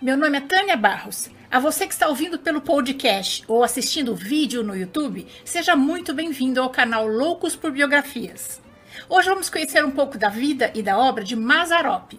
[0.00, 1.28] Meu nome é Tânia Barros.
[1.50, 6.14] A você que está ouvindo pelo podcast ou assistindo o vídeo no YouTube, seja muito
[6.14, 8.62] bem-vindo ao canal Loucos por Biografias.
[9.08, 12.12] Hoje vamos conhecer um pouco da vida e da obra de Mazarop.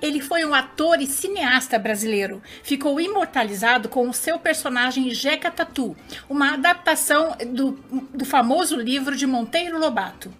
[0.00, 2.40] Ele foi um ator e cineasta brasileiro.
[2.62, 5.96] Ficou imortalizado com o seu personagem Jeca Tatu,
[6.28, 7.72] uma adaptação do,
[8.14, 10.32] do famoso livro de Monteiro Lobato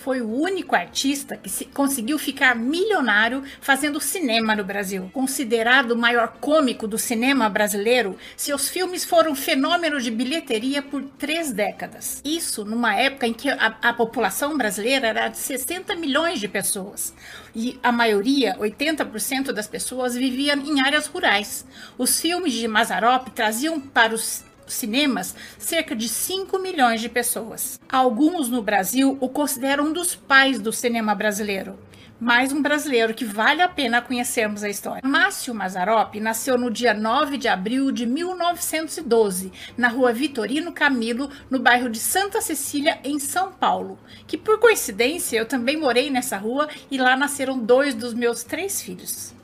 [0.00, 5.10] foi o único artista que se, conseguiu ficar milionário fazendo cinema no Brasil.
[5.12, 11.52] Considerado o maior cômico do cinema brasileiro, seus filmes foram fenômeno de bilheteria por três
[11.52, 12.20] décadas.
[12.24, 17.14] Isso numa época em que a, a população brasileira era de 60 milhões de pessoas.
[17.54, 21.66] E a maioria, 80% das pessoas, viviam em áreas rurais.
[21.98, 27.78] Os filmes de Mazarop traziam para os cinemas cerca de 5 milhões de pessoas.
[27.88, 31.78] Alguns no Brasil o consideram um dos pais do cinema brasileiro.
[32.20, 35.00] Mais um brasileiro que vale a pena conhecermos a história.
[35.02, 41.58] Márcio Mazarop nasceu no dia 9 de abril de 1912, na rua Vitorino Camilo, no
[41.58, 43.98] bairro de Santa Cecília, em São Paulo.
[44.26, 48.82] Que por coincidência eu também morei nessa rua e lá nasceram dois dos meus três
[48.82, 49.34] filhos.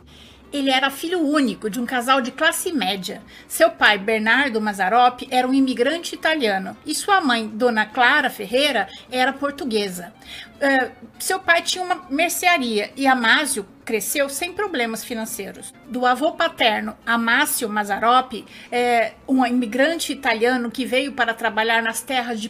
[0.56, 3.22] Ele era filho único de um casal de classe média.
[3.46, 9.34] Seu pai, Bernardo Mazarop, era um imigrante italiano e sua mãe, Dona Clara Ferreira, era
[9.34, 10.14] portuguesa.
[10.56, 15.74] Uh, seu pai tinha uma mercearia e Amásio cresceu sem problemas financeiros.
[15.88, 22.40] Do avô paterno, Amácio Mazarop, é, um imigrante italiano que veio para trabalhar nas terras
[22.40, 22.48] de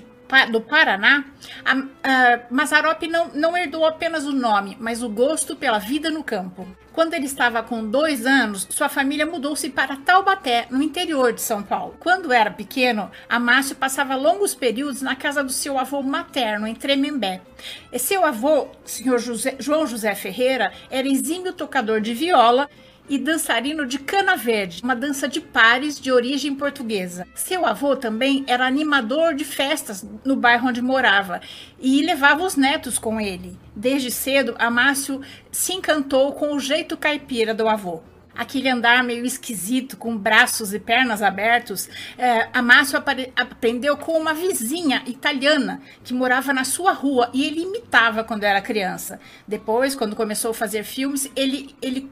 [0.51, 1.25] do Paraná,
[1.65, 6.67] a, a não, não herdou apenas o nome, mas o gosto pela vida no campo.
[6.93, 11.63] Quando ele estava com dois anos, sua família mudou-se para Taubaté, no interior de São
[11.63, 11.95] Paulo.
[12.01, 17.43] Quando era pequeno, Amácio passava longos períodos na casa do seu avô materno, em Tremembé.
[17.93, 18.69] E seu avô,
[19.19, 22.67] José, João José Ferreira, era exímio tocador de viola
[23.09, 27.27] e dançarino de cana verde, uma dança de pares de origem portuguesa.
[27.35, 31.41] Seu avô também era animador de festas no bairro onde morava
[31.81, 33.59] e levava os netos com ele.
[33.75, 38.03] Desde cedo, Amácio se encantou com o jeito caipira do avô
[38.37, 41.89] aquele andar meio esquisito, com braços e pernas abertos,
[42.19, 43.03] é, Amácio
[43.35, 48.61] aprendeu com uma vizinha italiana que morava na sua rua e ele imitava quando era
[48.61, 49.19] criança.
[49.49, 52.11] Depois, quando começou a fazer filmes, ele, ele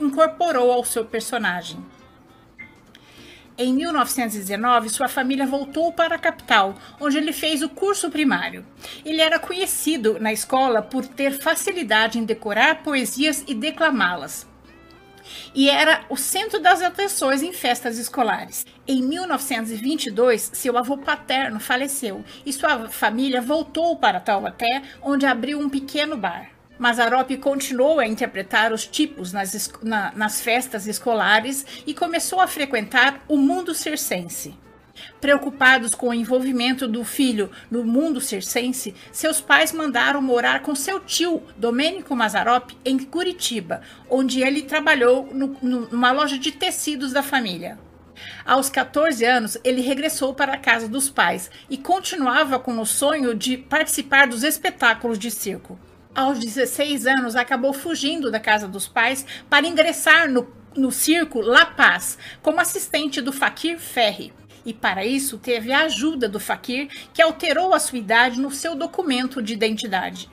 [0.00, 1.78] incorporou ao seu personagem.
[3.56, 8.64] Em 1919, sua família voltou para a capital, onde ele fez o curso primário.
[9.04, 14.50] Ele era conhecido na escola por ter facilidade em decorar poesias e declamá-las.
[15.54, 18.64] E era o centro das atenções em festas escolares.
[18.88, 25.68] Em 1922, seu avô paterno faleceu e sua família voltou para Taubaté, onde abriu um
[25.68, 26.50] pequeno bar.
[26.82, 33.22] Mazarop continuou a interpretar os tipos nas, na, nas festas escolares e começou a frequentar
[33.28, 34.52] o mundo circense.
[35.20, 40.98] Preocupados com o envolvimento do filho no mundo circense, seus pais mandaram morar com seu
[40.98, 47.78] tio, Domênico Mazarop, em Curitiba, onde ele trabalhou no, numa loja de tecidos da família.
[48.44, 53.36] Aos 14 anos, ele regressou para a casa dos pais e continuava com o sonho
[53.36, 55.78] de participar dos espetáculos de circo
[56.14, 60.46] aos 16 anos, acabou fugindo da casa dos pais para ingressar no,
[60.76, 64.32] no circo La Paz como assistente do Fakir Ferri.
[64.64, 68.76] E para isso teve a ajuda do Fakir, que alterou a sua idade no seu
[68.76, 70.30] documento de identidade.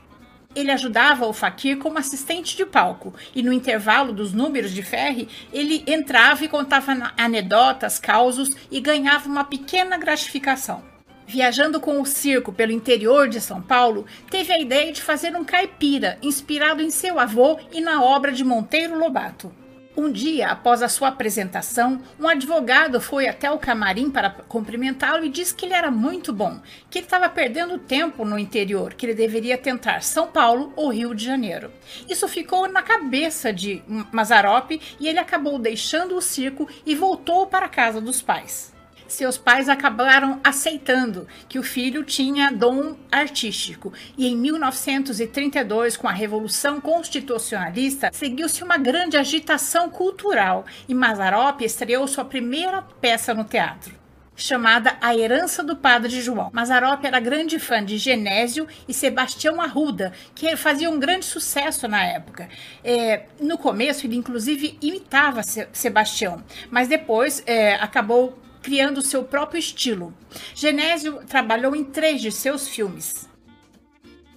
[0.56, 5.28] Ele ajudava o Fakir como assistente de palco, e no intervalo dos números de Ferri,
[5.52, 10.84] ele entrava e contava anedotas, causos e ganhava uma pequena gratificação
[11.30, 15.46] viajando com o circo pelo interior de São Paulo, teve a ideia de fazer um
[15.46, 19.54] caipira inspirado em seu avô e na obra de Monteiro Lobato.
[19.96, 25.30] Um dia, após a sua apresentação, um advogado foi até o camarim para cumprimentá-lo e
[25.30, 29.14] disse que ele era muito bom, que ele estava perdendo tempo no interior, que ele
[29.14, 31.72] deveria tentar São Paulo ou Rio de Janeiro.
[32.10, 37.68] Isso ficou na cabeça de Mazarop e ele acabou deixando o circo e voltou para
[37.68, 38.79] a casa dos pais
[39.14, 43.94] seus pais acabaram aceitando que o filho tinha dom artístico.
[44.18, 52.08] E em 1932, com a Revolução Constitucionalista, seguiu-se uma grande agitação cultural e Mazarop estreou
[52.08, 54.00] sua primeira peça no teatro
[54.40, 56.50] chamada A Herança do Padre João.
[56.54, 62.04] Mazarop era grande fã de Genésio e Sebastião Arruda, que faziam um grande sucesso na
[62.04, 62.48] época.
[62.84, 70.14] É, no começo, ele inclusive imitava Sebastião, mas depois é, acabou criando seu próprio estilo.
[70.54, 73.30] Genésio trabalhou em três de seus filmes.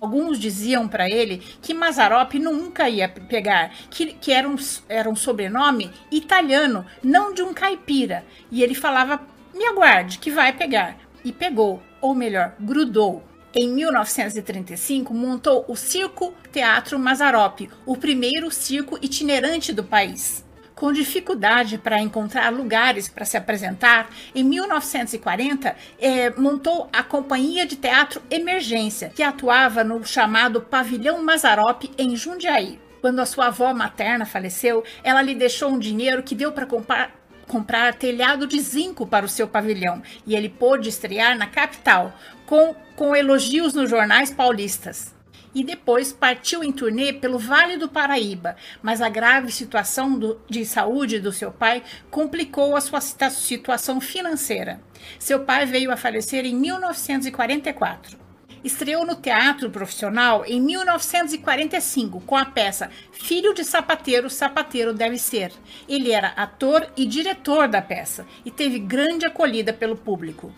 [0.00, 4.56] Alguns diziam para ele que Mazarop nunca ia pegar, que, que era, um,
[4.88, 8.24] era um sobrenome italiano, não de um caipira.
[8.50, 9.20] E ele falava:
[9.54, 10.96] me aguarde, que vai pegar.
[11.24, 13.22] E pegou, ou melhor, grudou.
[13.54, 20.42] Em 1935, montou o Circo Teatro Mazarop, o primeiro circo itinerante do país
[20.82, 27.76] com dificuldade para encontrar lugares para se apresentar, em 1940 é, montou a Companhia de
[27.76, 32.80] Teatro Emergência, que atuava no chamado Pavilhão Mazarop, em Jundiaí.
[33.00, 37.12] Quando a sua avó materna faleceu, ela lhe deixou um dinheiro que deu para comprar
[37.46, 42.12] comprar telhado de zinco para o seu pavilhão e ele pôde estrear na capital,
[42.44, 45.14] com, com elogios nos jornais paulistas
[45.54, 50.64] e depois partiu em turnê pelo Vale do Paraíba, mas a grave situação do, de
[50.64, 54.80] saúde do seu pai complicou a sua situação financeira.
[55.18, 58.21] Seu pai veio a falecer em 1944.
[58.64, 65.52] Estreou no teatro profissional em 1945 com a peça Filho de Sapateiro, Sapateiro Deve Ser.
[65.88, 70.52] Ele era ator e diretor da peça e teve grande acolhida pelo público.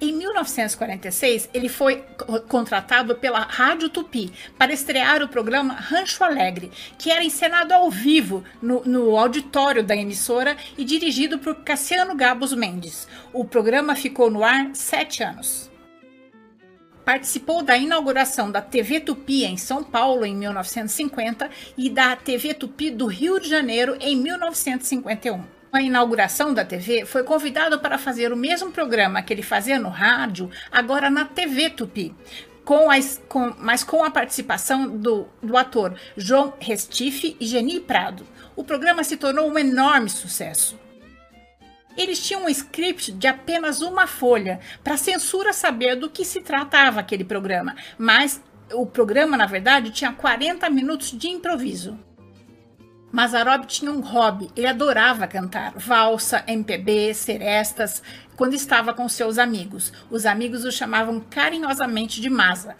[0.00, 2.02] Em 1946, ele foi
[2.48, 8.42] contratado pela Rádio Tupi para estrear o programa Rancho Alegre, que era encenado ao vivo
[8.62, 13.06] no, no auditório da emissora e dirigido por Cassiano Gabos Mendes.
[13.30, 15.69] O programa ficou no ar sete anos.
[17.04, 22.90] Participou da inauguração da TV Tupi em São Paulo em 1950 e da TV Tupi
[22.90, 28.36] do Rio de Janeiro em 1951 a inauguração da TV, foi convidado para fazer o
[28.36, 32.14] mesmo programa que ele fazia no rádio, agora na TV Tupi.
[32.64, 32.96] Com a,
[33.28, 38.24] com, mas com a participação do, do ator João Restife e Geni Prado.
[38.54, 40.78] O programa se tornou um enorme sucesso.
[41.96, 46.40] Eles tinham um script de apenas uma folha, para a censura saber do que se
[46.40, 48.40] tratava aquele programa, mas
[48.72, 51.98] o programa, na verdade, tinha 40 minutos de improviso.
[53.12, 58.00] Mazarop tinha um hobby, ele adorava cantar valsa, MPB, serestas,
[58.36, 59.92] quando estava com seus amigos.
[60.08, 62.76] Os amigos o chamavam carinhosamente de Maza.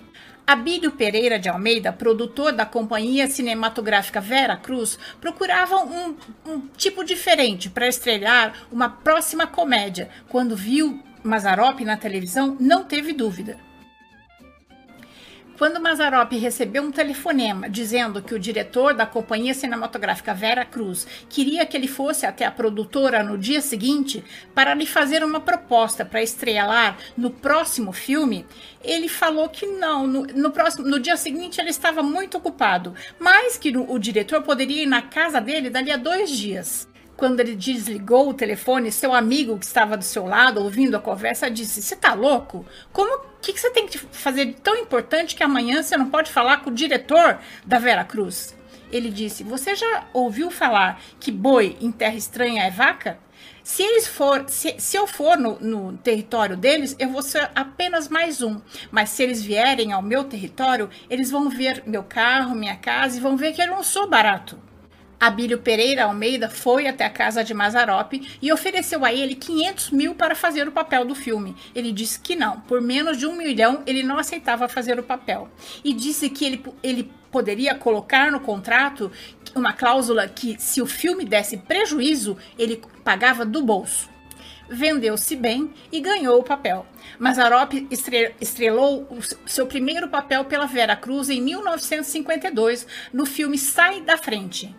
[0.46, 6.16] Abílio Pereira de Almeida, produtor da companhia cinematográfica Vera Cruz, procurava um,
[6.46, 10.08] um tipo diferente para estrelar uma próxima comédia.
[10.28, 13.69] Quando viu Mazarop na televisão, não teve dúvida.
[15.60, 21.66] Quando Mazarop recebeu um telefonema dizendo que o diretor da companhia cinematográfica Vera Cruz queria
[21.66, 24.24] que ele fosse até a produtora no dia seguinte
[24.54, 28.46] para lhe fazer uma proposta para estrelar no próximo filme,
[28.82, 30.06] ele falou que não.
[30.06, 34.84] No, no, próximo, no dia seguinte ele estava muito ocupado, mas que o diretor poderia
[34.84, 36.88] ir na casa dele dali a dois dias
[37.20, 41.50] quando ele desligou o telefone, seu amigo que estava do seu lado, ouvindo a conversa,
[41.50, 42.64] disse: Você tá louco?
[42.94, 46.32] Como que, que você tem que fazer de tão importante que amanhã você não pode
[46.32, 48.56] falar com o diretor da Vera Cruz?
[48.90, 53.18] Ele disse: Você já ouviu falar que boi em terra estranha é vaca?
[53.62, 58.08] Se eles for, se, se eu for no, no, território deles, eu vou ser apenas
[58.08, 58.58] mais um.
[58.90, 63.20] Mas se eles vierem ao meu território, eles vão ver meu carro, minha casa e
[63.20, 64.69] vão ver que eu não sou barato.
[65.20, 70.14] Abílio Pereira Almeida foi até a casa de Mazarop e ofereceu a ele 500 mil
[70.14, 71.54] para fazer o papel do filme.
[71.74, 75.50] Ele disse que não, por menos de um milhão ele não aceitava fazer o papel.
[75.84, 79.12] E disse que ele, ele poderia colocar no contrato
[79.54, 84.08] uma cláusula que, se o filme desse prejuízo, ele pagava do bolso
[84.70, 86.86] vendeu-se bem e ganhou o papel.
[87.18, 87.72] Mazarop
[88.40, 89.08] estrelou
[89.44, 94.72] seu primeiro papel pela Vera Cruz em 1952 no filme Sai da Frente.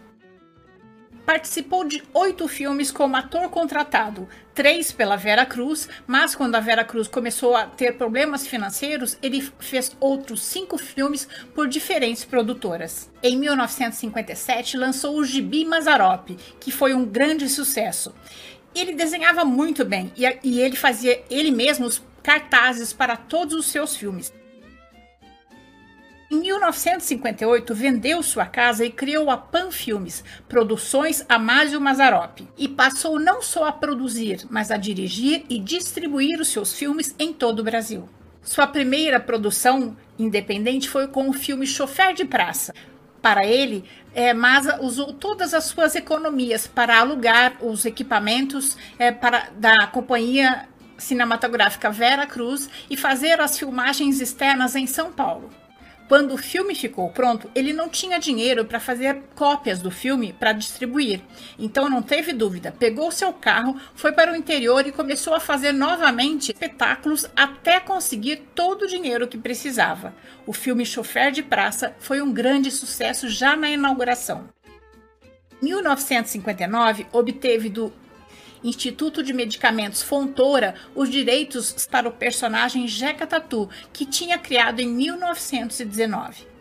[1.32, 6.84] Participou de oito filmes como ator contratado, três pela Vera Cruz, mas quando a Vera
[6.84, 13.10] Cruz começou a ter problemas financeiros, ele fez outros cinco filmes por diferentes produtoras.
[13.24, 18.14] Em 1957, lançou o Gibi Mazarop, que foi um grande sucesso.
[18.76, 23.68] Ele desenhava muito bem e, e ele fazia ele mesmo os cartazes para todos os
[23.68, 24.34] seus filmes.
[26.32, 33.20] Em 1958, vendeu sua casa e criou a Pan Filmes, Produções Amásio Mazarop, e passou
[33.20, 37.64] não só a produzir, mas a dirigir e distribuir os seus filmes em todo o
[37.66, 38.08] Brasil.
[38.42, 42.74] Sua primeira produção independente foi com o filme Chofer de Praça.
[43.22, 43.84] Para ele,
[44.16, 50.66] é, Maza usou todas as suas economias para alugar os equipamentos é, para, da companhia
[50.98, 55.50] cinematográfica Vera Cruz e fazer as filmagens externas em São Paulo.
[56.12, 60.52] Quando o filme ficou pronto, ele não tinha dinheiro para fazer cópias do filme para
[60.52, 61.22] distribuir.
[61.58, 65.72] Então não teve dúvida, pegou seu carro, foi para o interior e começou a fazer
[65.72, 70.14] novamente espetáculos até conseguir todo o dinheiro que precisava.
[70.46, 74.50] O filme Chofer de Praça foi um grande sucesso já na inauguração.
[75.64, 77.94] Em 1959, obteve do
[78.64, 84.88] Instituto de Medicamentos Fontoura os direitos para o personagem Jeca Tatu, que tinha criado em
[84.88, 86.52] 1919.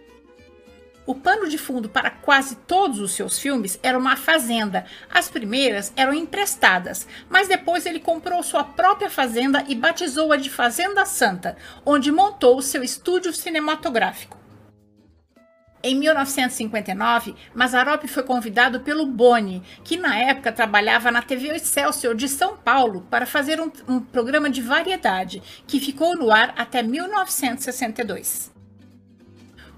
[1.07, 4.85] O pano de fundo para quase todos os seus filmes era uma fazenda.
[5.13, 11.05] As primeiras eram emprestadas, mas depois ele comprou sua própria fazenda e batizou-a de Fazenda
[11.05, 14.40] Santa, onde montou seu estúdio cinematográfico.
[15.83, 22.29] Em 1959, Mazarop foi convidado pelo Boni, que na época trabalhava na TV Excelsior de
[22.29, 28.53] São Paulo, para fazer um, um programa de variedade, que ficou no ar até 1962.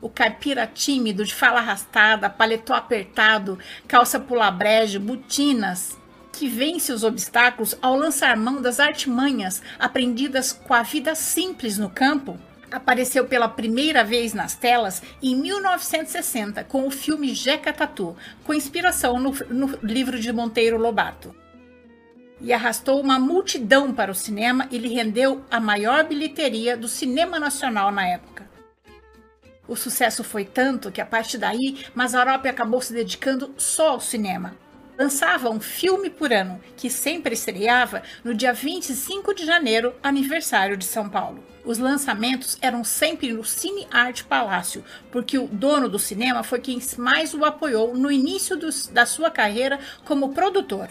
[0.01, 3.57] O caipira tímido, de fala arrastada, paletó apertado,
[3.87, 5.97] calça pula-brejo, botinas,
[6.33, 11.89] que vence os obstáculos ao lançar mão das artimanhas aprendidas com a vida simples no
[11.89, 12.41] campo,
[12.73, 19.19] apareceu pela primeira vez nas telas em 1960 com o filme Jeca Tatu, com inspiração
[19.21, 21.35] no, no livro de Monteiro Lobato.
[22.41, 27.39] E arrastou uma multidão para o cinema e lhe rendeu a maior bilheteria do cinema
[27.39, 28.51] nacional na época.
[29.69, 34.57] O sucesso foi tanto que a partir daí Mazarop acabou se dedicando só ao cinema,
[34.99, 40.85] lançava um filme por ano, que sempre estreava no dia 25 de janeiro, aniversário de
[40.85, 41.52] São Paulo.
[41.65, 46.81] Os lançamentos eram sempre no Cine Arte Palácio, porque o dono do cinema foi quem
[46.99, 48.59] mais o apoiou no início
[48.91, 50.89] da sua carreira como produtor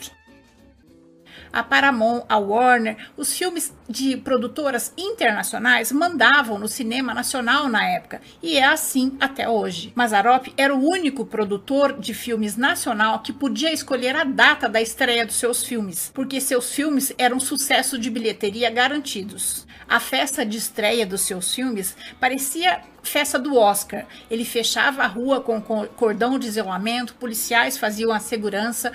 [1.52, 8.22] a Paramount, a Warner, os filmes de produtoras internacionais mandavam no cinema nacional na época,
[8.42, 9.92] e é assim até hoje.
[9.96, 15.26] Mazarop era o único produtor de filmes nacional que podia escolher a data da estreia
[15.26, 19.66] dos seus filmes, porque seus filmes eram sucesso de bilheteria garantidos.
[19.92, 24.06] A festa de estreia dos seus filmes parecia festa do Oscar.
[24.30, 28.94] Ele fechava a rua com cordão de isolamento, policiais faziam a segurança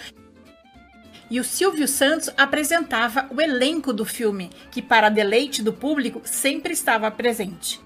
[1.31, 6.73] e o Silvio Santos apresentava o elenco do filme, que, para deleite do público, sempre
[6.73, 7.81] estava presente.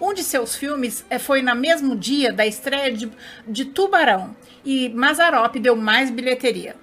[0.00, 3.10] Um de seus filmes eh, foi no mesmo dia da estreia de,
[3.46, 6.76] de Tubarão, e Mazarop deu mais bilheteria.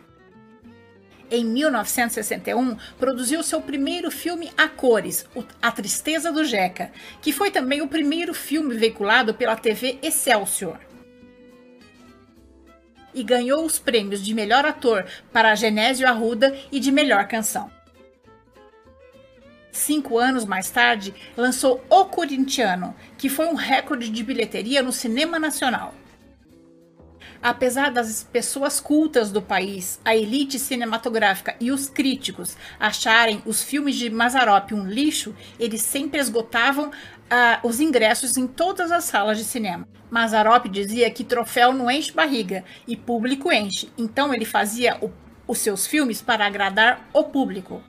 [1.30, 5.26] Em 1961, produziu seu primeiro filme a cores,
[5.62, 10.80] A Tristeza do Jeca, que foi também o primeiro filme veiculado pela TV Excelsior
[13.14, 17.72] e ganhou os prêmios de melhor ator para Genésio Arruda e de melhor canção.
[19.72, 25.40] Cinco anos mais tarde, lançou O Corintiano, que foi um recorde de bilheteria no cinema
[25.40, 25.96] nacional.
[27.44, 33.96] Apesar das pessoas cultas do país, a elite cinematográfica e os críticos acharem os filmes
[33.96, 36.90] de Mazarop um lixo, eles sempre esgotavam
[37.64, 39.88] os ingressos em todas as salas de cinema.
[40.10, 45.12] Mazarop dizia que troféu não enche barriga e público enche, então ele fazia o,
[45.48, 47.82] os seus filmes para agradar o público.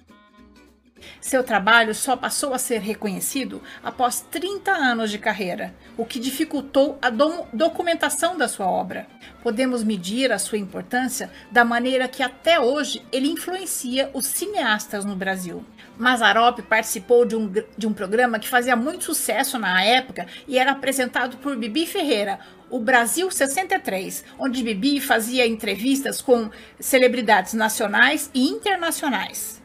[1.21, 6.99] Seu trabalho só passou a ser reconhecido após 30 anos de carreira, o que dificultou
[7.01, 9.07] a do documentação da sua obra.
[9.43, 15.17] Podemos medir a sua importância da maneira que até hoje ele influencia os cineastas no
[15.17, 15.65] Brasil.
[15.99, 20.73] Mazarop participou de um, de um programa que fazia muito sucesso na época e era
[20.73, 28.49] apresentado por Bibi Ferreira, o Brasil 63, onde Bibi fazia entrevistas com celebridades nacionais e
[28.49, 29.63] internacionais.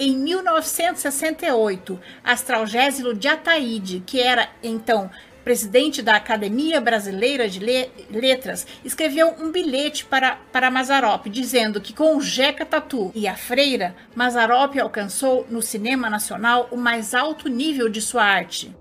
[0.00, 5.10] Em 1968, Astralgésilo de Ataíde, que era então
[5.42, 12.16] presidente da Academia Brasileira de Letras, escreveu um bilhete para, para Mazarop, dizendo que com
[12.16, 17.88] o Jeca Tatu e a Freira, Mazarop alcançou no cinema nacional o mais alto nível
[17.88, 18.72] de sua arte.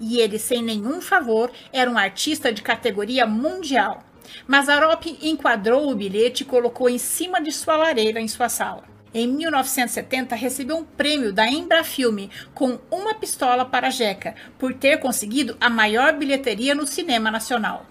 [0.00, 4.02] E ele, sem nenhum favor, era um artista de categoria mundial.
[4.46, 8.84] Mazarop enquadrou o bilhete e colocou em cima de sua lareira em sua sala.
[9.14, 15.56] Em 1970, recebeu um prêmio da Embrafilme com uma pistola para Jeca, por ter conseguido
[15.60, 17.86] a maior bilheteria no cinema nacional.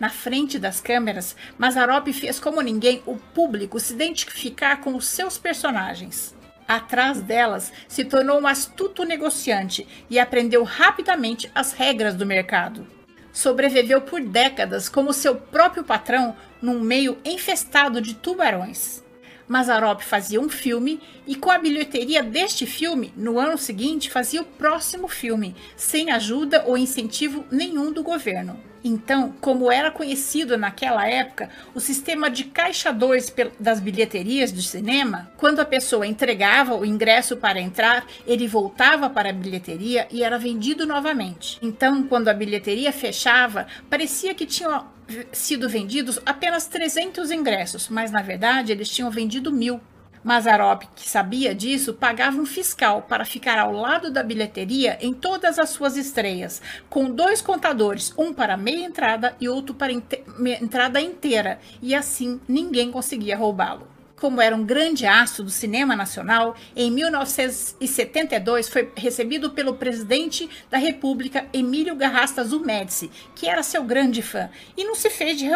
[0.00, 5.36] Na frente das câmeras, Mazarop fez como ninguém o público se identificar com os seus
[5.36, 6.34] personagens.
[6.66, 12.86] Atrás delas, se tornou um astuto negociante e aprendeu rapidamente as regras do mercado.
[13.32, 19.02] Sobreviveu por décadas como seu próprio patrão num meio infestado de tubarões.
[19.48, 24.44] Mazarop fazia um filme e com a bilheteria deste filme, no ano seguinte fazia o
[24.44, 28.71] próximo filme, sem ajuda ou incentivo nenhum do governo.
[28.84, 35.30] Então, como era conhecido naquela época, o sistema de caixa 2 das bilheterias de cinema,
[35.36, 40.38] quando a pessoa entregava o ingresso para entrar, ele voltava para a bilheteria e era
[40.38, 41.58] vendido novamente.
[41.62, 44.86] Então, quando a bilheteria fechava, parecia que tinham
[45.32, 49.80] sido vendidos apenas 300 ingressos, mas na verdade eles tinham vendido mil.
[50.24, 55.58] Mazarop, que sabia disso, pagava um fiscal para ficar ao lado da bilheteria em todas
[55.58, 61.58] as suas estreias, com dois contadores, um para meia entrada e outro para entrada inteira,
[61.80, 63.88] e assim ninguém conseguia roubá-lo.
[64.22, 70.78] Como era um grande astro do cinema nacional, em 1972 foi recebido pelo presidente da
[70.78, 75.50] República, Emílio Garrastazu Médici, que era seu grande fã, e não se fez de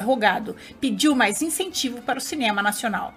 [0.00, 3.14] rogado, pediu mais incentivo para o cinema nacional.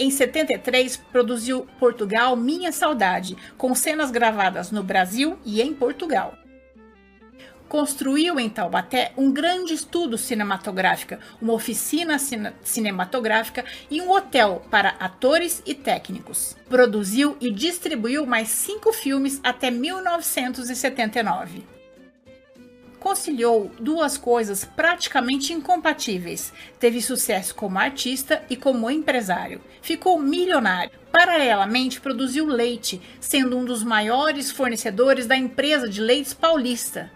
[0.00, 6.38] Em 73, produziu Portugal Minha Saudade, com cenas gravadas no Brasil e em Portugal.
[7.68, 14.90] Construiu em Taubaté um grande estudo cinematográfico, uma oficina cine cinematográfica e um hotel para
[15.00, 16.56] atores e técnicos.
[16.68, 21.77] Produziu e distribuiu mais cinco filmes até 1979
[22.98, 26.52] conciliou duas coisas praticamente incompatíveis.
[26.78, 29.60] Teve sucesso como artista e como empresário.
[29.80, 30.98] Ficou milionário.
[31.10, 37.10] Paralelamente, produziu leite, sendo um dos maiores fornecedores da empresa de leites paulista.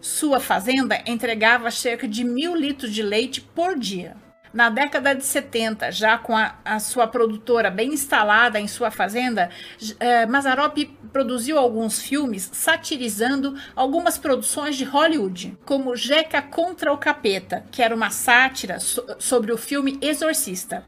[0.00, 4.25] Sua fazenda entregava cerca de mil litros de leite por dia.
[4.52, 9.50] Na década de 70, já com a, a sua produtora bem instalada em sua fazenda,
[10.00, 10.26] eh,
[11.12, 17.94] produziu alguns filmes satirizando algumas produções de Hollywood, como Jeca contra o Capeta, que era
[17.94, 20.84] uma sátira so sobre o filme Exorcista.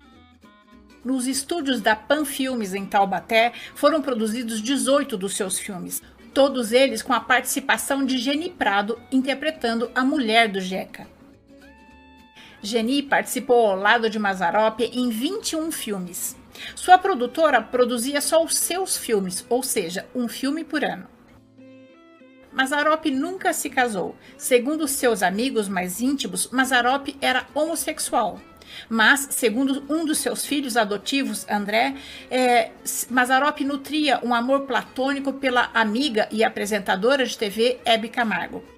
[1.05, 6.03] Nos estúdios da Pan Filmes em Taubaté foram produzidos 18 dos seus filmes,
[6.35, 11.18] todos eles com a participação de Jenny Prado interpretando a mulher do Jeca.
[12.63, 16.37] Geni participou ao lado de Mazarop em 21 filmes.
[16.75, 21.07] Sua produtora produzia só os seus filmes, ou seja, um filme por ano.
[22.53, 24.17] Mazarop nunca se casou.
[24.37, 28.41] Segundo seus amigos mais íntimos, Mazarop era homossexual.
[28.89, 31.95] Mas, segundo um dos seus filhos adotivos, André,
[32.31, 32.71] é,
[33.09, 38.78] Mazarop nutria um amor platônico pela amiga e apresentadora de TV Hebe Camargo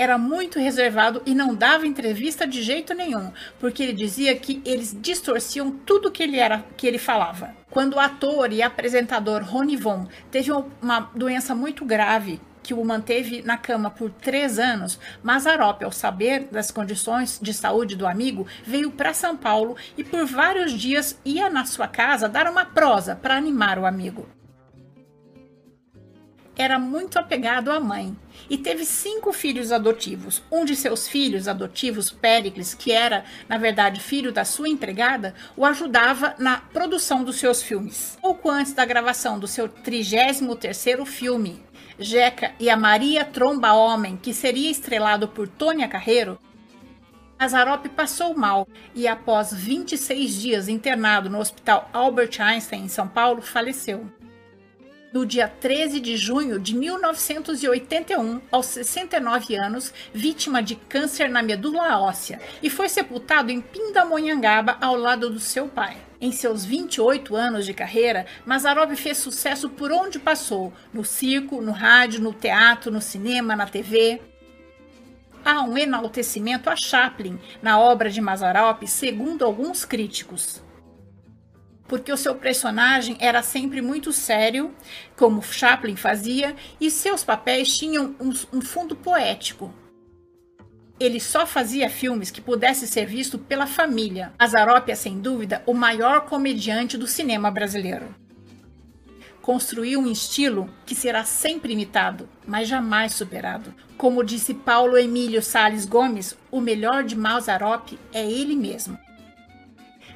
[0.00, 4.96] era muito reservado e não dava entrevista de jeito nenhum, porque ele dizia que eles
[4.98, 7.54] distorciam tudo que ele era que ele falava.
[7.68, 13.42] Quando o ator e apresentador Rony Von teve uma doença muito grave que o manteve
[13.42, 18.90] na cama por três anos, Mazarop, ao saber das condições de saúde do amigo, veio
[18.90, 23.36] para São Paulo e por vários dias ia na sua casa dar uma prosa para
[23.36, 24.26] animar o amigo
[26.60, 28.14] era muito apegado à mãe
[28.48, 30.42] e teve cinco filhos adotivos.
[30.50, 35.64] Um de seus filhos adotivos, Péricles, que era, na verdade, filho da sua empregada, o
[35.64, 38.18] ajudava na produção dos seus filmes.
[38.20, 41.62] Pouco antes da gravação do seu 33º filme,
[41.98, 46.38] Jeca e a Maria Tromba Homem, que seria estrelado por Tônia Carreiro,
[47.38, 53.40] Azarop passou mal e, após 26 dias internado no Hospital Albert Einstein, em São Paulo,
[53.40, 54.06] faleceu
[55.12, 61.98] no dia 13 de junho de 1981, aos 69 anos, vítima de câncer na medula
[61.98, 65.96] óssea, e foi sepultado em Pindamonhangaba ao lado do seu pai.
[66.20, 71.72] Em seus 28 anos de carreira, Mazarov fez sucesso por onde passou, no circo, no
[71.72, 74.20] rádio, no teatro, no cinema, na TV.
[75.42, 80.62] Há um enaltecimento a Chaplin na obra de Mazarop, segundo alguns críticos
[81.90, 84.72] porque o seu personagem era sempre muito sério,
[85.16, 89.74] como Chaplin fazia, e seus papéis tinham um, um fundo poético.
[91.00, 94.32] Ele só fazia filmes que pudessem ser vistos pela família.
[94.38, 98.14] Azarop é, sem dúvida, o maior comediante do cinema brasileiro.
[99.42, 103.74] Construiu um estilo que será sempre imitado, mas jamais superado.
[103.96, 108.96] Como disse Paulo Emílio Sales Gomes, o melhor de Mazarop é ele mesmo.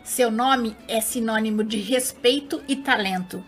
[0.05, 3.43] Seu nome é sinônimo de respeito e talento.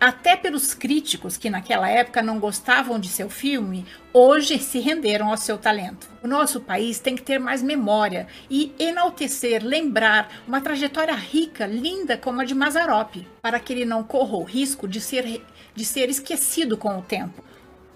[0.00, 5.36] Até pelos críticos que naquela época não gostavam de seu filme, hoje se renderam ao
[5.36, 6.08] seu talento.
[6.22, 12.16] O nosso país tem que ter mais memória e enaltecer, lembrar uma trajetória rica, linda
[12.16, 16.08] como a de Mazarop, para que ele não corra o risco de ser, de ser
[16.08, 17.44] esquecido com o tempo.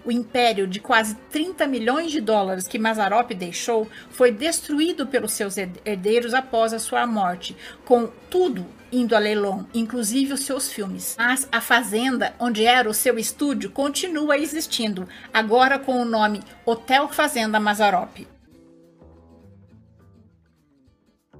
[0.05, 5.57] O império de quase 30 milhões de dólares que Mazarop deixou foi destruído pelos seus
[5.57, 11.15] herdeiros após a sua morte, com tudo indo a leilão, inclusive os seus filmes.
[11.17, 17.09] Mas a fazenda, onde era o seu estúdio, continua existindo, agora com o nome Hotel
[17.09, 18.27] Fazenda Mazarop.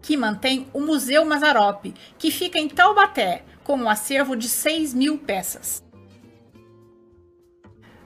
[0.01, 5.19] Que mantém o Museu Mazarop, que fica em Taubaté, com um acervo de 6 mil
[5.19, 5.84] peças.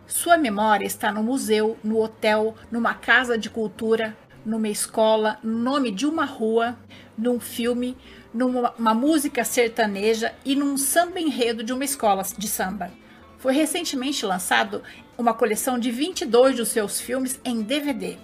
[0.10, 5.91] Sua memória está no museu, no hotel, numa casa de cultura, numa escola, no nome
[5.91, 6.76] de uma rua,
[7.15, 7.95] num filme,
[8.34, 12.91] numa música sertaneja e num samba enredo de uma escola de samba.
[13.38, 14.82] Foi recentemente lançado
[15.15, 18.17] uma coleção de 22 dos seus filmes em DVD.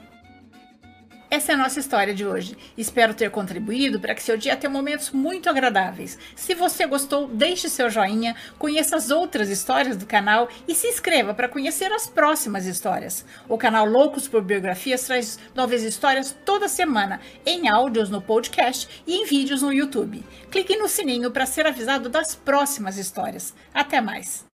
[1.30, 2.58] Essa é a nossa história de hoje.
[2.78, 6.18] Espero ter contribuído para que seu dia tenha momentos muito agradáveis.
[6.36, 11.34] Se você gostou, deixe seu joinha, conheça as outras histórias do canal e se inscreva
[11.34, 13.26] para conhecer as próximas histórias.
[13.50, 19.16] O canal Loucos por Biografias traz novas histórias toda semana, em áudios no podcast e
[19.16, 20.24] em vídeos no YouTube.
[20.52, 23.54] Clique no sininho para ser avisado das próximas histórias.
[23.74, 24.55] Até mais!